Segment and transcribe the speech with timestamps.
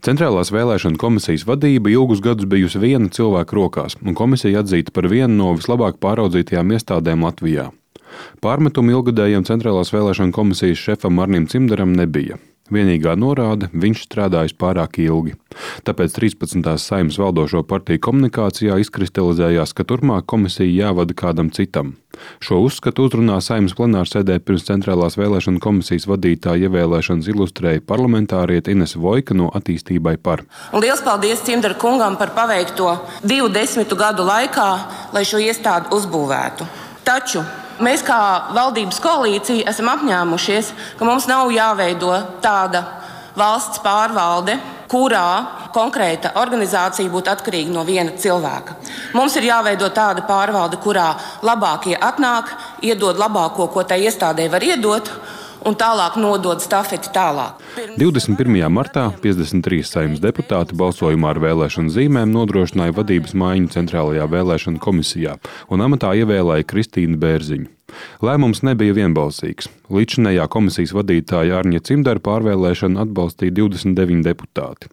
[0.00, 5.34] Centrālās vēlēšana komisijas vadība ilgus gadus bijusi viena cilvēka rokās, un komisija atzīta par vienu
[5.36, 7.66] no vislabāk pāraudzītajām iestādēm Latvijā.
[8.40, 12.40] Pārmetumu ilgadējiem Centrālās vēlēšana komisijas šefam Arnim Cimdaram nebija.
[12.70, 15.34] Vienīgā norāde- viņš strādājis pārāk ilgi.
[15.84, 16.78] Tāpēc 13.
[16.78, 21.96] saimnes valdošo partiju komunikācijā izkristalizējās, ka turpmāk komisija jāvada kādam citam.
[22.40, 29.34] Šo uzskatu uzrunā saimnes plenārsēdē pirms Centrālās vēlēšana komisijas vadītāja ievēlēšanas ilustrēja parlamentāriete Ines Vojka
[29.34, 30.44] no attīstībai par.
[30.72, 34.68] Lielas paldies Cimdara kungam par paveikto divu desmitu gadu laikā,
[35.12, 36.68] lai šo iestādi uzbūvētu.
[37.04, 37.42] Taču
[37.80, 38.20] Mēs, kā
[38.52, 42.12] valdības koalīcija, esam apņēmušies, ka mums nav jāveido
[42.44, 42.82] tāda
[43.38, 44.58] valsts pārvalde,
[44.90, 48.76] kurā konkrēta organizācija būtu atkarīga no viena cilvēka.
[49.14, 51.12] Mums ir jāveido tāda pārvalde, kurā
[51.46, 52.50] labākie atnāk,
[52.84, 55.08] iedod labāko, ko tai iestādē var iedot,
[55.66, 57.60] un tālāk nodod stafeti tālāk.
[57.98, 58.60] 21.
[58.72, 65.36] martā 53 saimnes deputāti balsojumā ar vēlēšanu zīmēm nodrošināja vadības maiņu Centrālajā vēlēšana komisijā
[65.70, 67.68] un amatā ievēlēja Kristīnu Bērziņu.
[68.22, 69.68] Lēmums nebija vienbalsīgs.
[69.90, 74.92] Līdzinējā komisijas vadītāja Arņa Cimdara pārvēlēšanu atbalstīja 29 deputāti.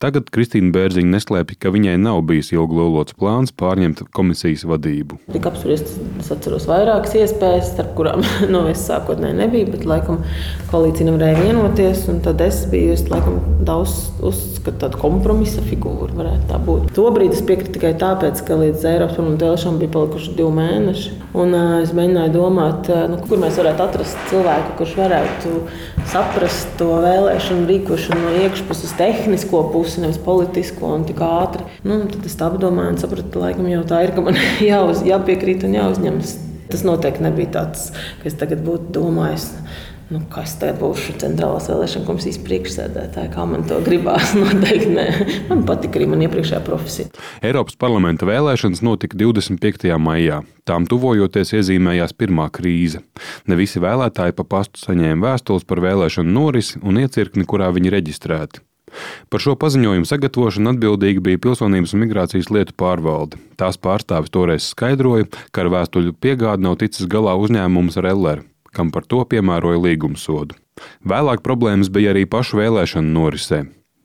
[0.00, 5.18] Tagad Kristīna Bērziņa neslēpj, ka viņai nav bijis ilglolots plāns pārņemt komisijas vadību.
[5.28, 5.90] Tik apspriest,
[6.22, 10.22] es atceros vairākas iespējas, starp kurām nu, es sākotnēji nebiju, bet laikam
[10.70, 12.06] koalīcija nevarēja vienoties.
[12.24, 13.36] Tad es biju es, laikam,
[13.68, 16.88] daudz uzskatu tādu kompromisa figūru, varētu tā būt.
[16.96, 21.14] Tobrīd es piekrītu tikai tāpēc, ka līdz Eiropas parlamenta vēlēšanām bija palikuši divi mēneši.
[21.36, 25.52] Un, uh, es mēģināju domāt, uh, nu, kur mēs varētu atrast cilvēku, kurš varētu
[26.10, 31.66] saprast to vēlēšanu rīkošanu no iekšpuses tehnisko pusi pusi, nevis politisko un tik ātri.
[31.82, 34.38] Nu, tad es tā apdomāju un sapratu, ka laikam jau tā ir, ka man
[34.72, 36.36] jāuz, jāpiekrīt un jāuzņemas.
[36.70, 37.88] Tas noteikti nebija tāds,
[38.20, 39.50] ka es tagad būtu domājis.
[40.10, 43.30] Nu, kas tagad būšu centrālās vēlēšana komisijas priekšsēdētāja?
[43.34, 44.32] Kā man to gribās?
[44.38, 45.04] Noteikti nē.
[45.50, 47.10] Man patīk arī man iepriekšējā profesija.
[47.46, 49.90] Eiropas parlamenta vēlēšanas notika 25.
[50.02, 50.40] maijā.
[50.66, 53.02] Tām tuvojoties iezīmējās pirmā krīze.
[53.50, 58.66] Ne visi vēlētāji pa pastu saņēma vēstules par vēlēšanu norisi un iecirkni, kurā viņi reģistrēti.
[59.30, 63.40] Par šo paziņojumu sagatavošanu atbildīga bija Pilsonības un migrācijas lietu pārvalde.
[63.60, 68.92] Tās pārstāvis toreiz skaidroja, ka ar vēstuļu piegādi nav ticis galā uzņēmums ar LR, kam
[68.94, 70.58] par to piemēroja līgumsodu.
[71.04, 73.64] Vēlāk problēmas bija arī pašu vēlēšanu norisē.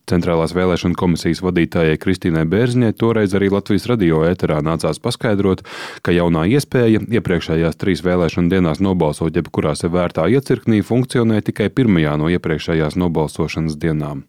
[0.10, 5.64] Centrālās vēlēšana komisijas vadītājai Kristīnai Bērziņai toreiz arī Latvijas radio ēterā nācās paskaidrot,
[6.06, 12.14] ka jaunā iespēja iepriekšējās trīs vēlēšana dienās nobalsot jebkurā sev vērtā iecirknī funkcionē tikai pirmajā
[12.22, 14.28] no iepriekšējās nobalsošanas dienām.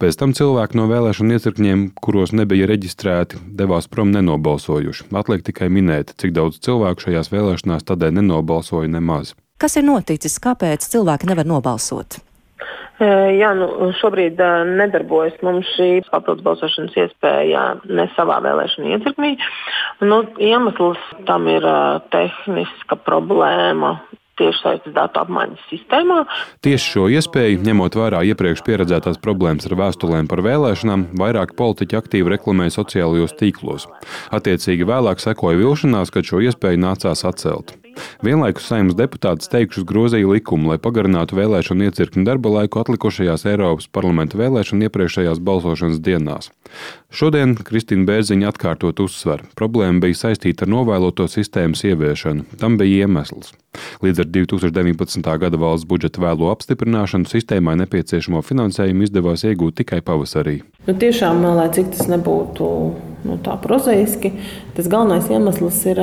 [0.00, 5.10] Pēc tam cilvēki no vēlēšana iecirkņiem, kuros nebija reģistrēti, devās prom nenobalsojuši.
[5.12, 9.34] Atliek tikai minēt, cik daudz cilvēku šajās vēlēšanās tādēļ nenobalsoja nemaz.
[9.60, 10.38] Kas ir noticis?
[10.40, 12.22] Kāpēc cilvēki nevar nobalsot?
[12.98, 14.40] Jā, nu, šobrīd
[14.74, 19.36] nedarbojas mums šī papildus balsošanas iespēja ne savā vēlēšana iecirknī.
[20.02, 21.66] Nu, iemesls tam ir
[22.10, 24.00] tehniska problēma
[24.38, 26.20] tiešsaistes datu apmaiņas sistēmā.
[26.64, 32.34] Tieši šo iespēju, ņemot vērā iepriekš pieredzētās problēmas ar vēstulēm par vēlēšanām, vairāk politiķi aktīvi
[32.36, 33.88] reklamēja sociālajos tīklos.
[34.34, 37.74] Attiecīgi vēlāk sekoja vilšanās, kad šo iespēju nācās atcelt.
[38.24, 44.40] Vienlaikus saimnes deputāti steigšus grozīja likumu, lai pagarinātu vēlēšanu iecirkņu darba laiku atlikušajās Eiropas parlamenta
[44.40, 46.50] vēlēšanu iepriekšējās balsošanas dienās.
[47.14, 52.44] Šodien Kristīna Bērziņa atkārtot uzsver, problēma bija saistīta ar novēloto sistēmas ieviešanu.
[52.60, 53.54] Tam bija iemesls.
[54.02, 55.28] Līdz ar 2019.
[55.42, 60.60] gada valsts budžeta vēlo apstiprināšanu sistēmai nepieciešamo finansējumu izdevās iegūt tikai pavasarī.
[60.88, 62.68] Nu, tiešām, lai cik tas nebūtu
[63.28, 64.32] nu, tā prozaiski,
[64.76, 66.02] tas galvenais iemesls ir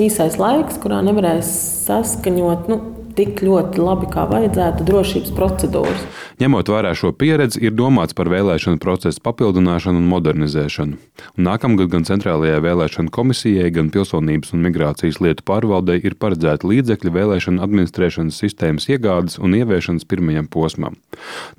[0.00, 1.50] īsais laiks, kurā nevarēs
[1.86, 2.70] saskaņot.
[2.72, 2.80] Nu,
[3.16, 6.04] tik ļoti labi, kā vajadzētu, drošības procedūras.
[6.40, 10.98] Ņemot vērā šo pieredzi, ir domāts par vēlēšanu procesu papildināšanu un modernizēšanu.
[11.38, 17.14] Un nākamgad gan Centrālajai vēlēšanu komisijai, gan Pilsonības un migrācijas lietu pārvaldei ir paredzēti līdzekļi
[17.16, 21.00] vēlēšanu administrēšanas sistēmas iegādes un ieviešanas pirmajam posmam.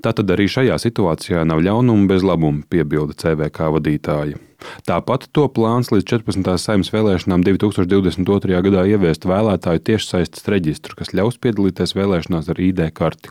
[0.04, 4.47] Tātad arī šajā situācijā nav ļaunumu bez labuma, piebilda CVK vadītāja.
[4.88, 6.48] Tāpat to plāns līdz 14.
[6.58, 8.58] saimnes vēlēšanām 2022.
[8.66, 13.30] gadā ieviest vēlētāju tiešsaistes reģistru, kas ļaus piedalīties vēlēšanās ar ID karti.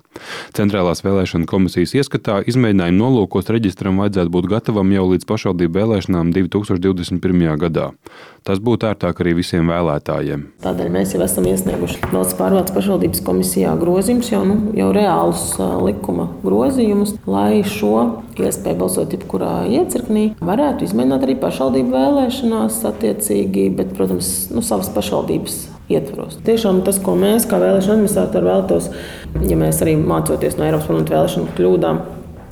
[0.57, 7.47] Centrālās vēlēšana komisijas ieskatā izmēģinājumu nolūkos reģistram vajadzētu būt gatavam jau līdz pašvaldību vēlēšanām 2021.
[7.65, 7.91] gadā.
[8.47, 10.45] Tas būtu ērtāk arī visiem vēlētājiem.
[10.63, 15.49] Tādēļ mēs jau esam iesnieguši valsts pārvaldes pašvaldības komisijā grozījumus, jau, nu, jau reālus
[15.83, 23.95] likuma grozījumus, lai šo iespēju balsot jebkurā iecirknī varētu izmēģināt arī pašvaldību vēlēšanās, attiecīgi, bet,
[23.97, 25.57] protams, nu, savas pašvaldības
[25.93, 26.37] ietvaros.
[26.47, 28.89] Tiešām tas, ko mēs kā vēlēšana administratori vēlētos,
[29.47, 32.01] ja mēs arī mācoties no Eiropas parlamenta vēlēšanu kļūdām,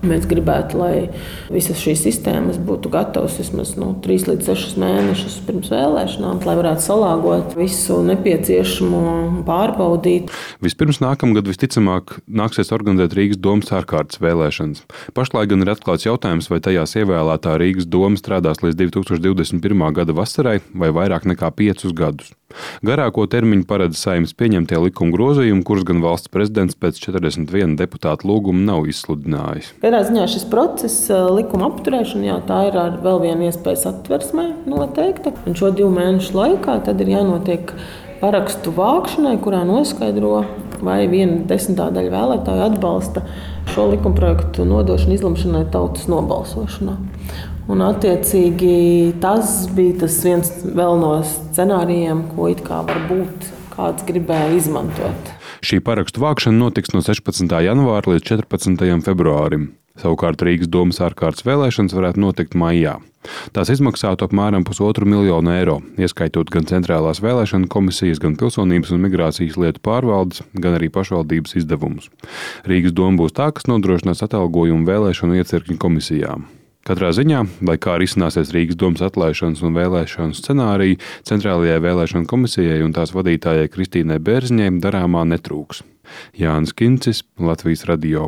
[0.06, 1.08] Mēs gribētu, lai
[1.54, 6.86] visas šīs sistēmas būtu gatavas vismaz nu, 3 līdz 6 mēnešus pirms vēlēšanām, lai varētu
[6.86, 9.02] salāgot visu nepieciešamo
[9.48, 10.34] pārbaudīt.
[10.66, 14.86] Vispirms nākamgad visticamāk nāksies organizēt Rīgas domas ārkārtas vēlēšanas.
[15.18, 19.86] Pašlaik gan ir atklāts jautājums, vai tajās ievēlētā Rīgas doma strādās līdz 2021.
[19.98, 22.36] gada vasarai vai vairāk nekā 5 gadus.
[22.86, 28.64] Garāko termiņu paredz saimnes pieņemtie likuma grozījumi, kurus gan valsts prezidents pēc 41 deputātu lūguma
[28.68, 29.74] nav izsludinājis.
[29.84, 35.36] Katrā ziņā šis process, likuma apturēšana, jā, tā ir vēl viena iespēja satversmē noteikta.
[35.46, 37.76] Un šo divu mēnešu laikā tad ir jānotiek
[38.22, 40.46] parakstu vākšanai, kurā noskaidro,
[40.86, 43.26] vai viena desmitā daļa vēlētāju atbalsta
[43.74, 46.96] šo likumprojektu nodošanu izlemšanai tautas nobalsošanā.
[47.66, 55.32] Un, attiecīgi, tas bija tas viens no scenārijiem, ko it kā varbūt kāds gribēja izmantot.
[55.66, 57.50] Šī parakstu vākšana notiks no 16.
[57.66, 58.86] janvāra līdz 14.
[59.08, 59.72] februārim.
[59.98, 62.98] Savukārt Rīgas domas ārkārtas vēlēšanas varētu notikt maijā.
[63.56, 69.58] Tās izmaksātu apmēram pusotru miljonu eiro, ieskaitot gan centrālās vēlēšana komisijas, gan pilsonības un migrācijas
[69.58, 72.12] lietu pārvaldes, gan arī pašvaldības izdevumus.
[72.70, 76.46] Rīgas doma būs tā, kas nodrošinās atalgojumu vēlēšanu iecirkņu komisijām.
[76.86, 82.78] Katrā ziņā, lai kā arī izcināsies Rīgas domas atlaišanas un vēlēšanu scenārija, Centrālajai vēlēšanu komisijai
[82.86, 85.82] un tās vadītājai Kristīnai Bērziņai darāmā netrūks.
[86.38, 88.22] Jānis Kincis, Latvijas radio.